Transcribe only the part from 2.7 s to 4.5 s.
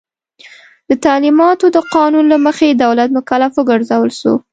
دولت مکلف وګرځول سو.